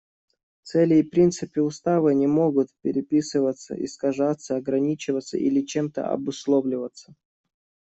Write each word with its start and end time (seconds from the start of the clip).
Цели 0.69 0.95
и 0.99 1.03
принципы 1.03 1.61
Устава 1.61 2.09
не 2.15 2.25
могут 2.25 2.73
переписываться, 2.81 3.75
искажаться, 3.85 4.55
ограничиваться 4.57 5.37
или 5.37 5.61
чем-то 5.61 6.07
обусловливаться. 6.09 7.13